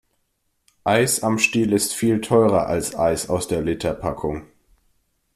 [0.83, 4.47] Eis am Stiel ist viel teurer als Eis aus der Literpackung.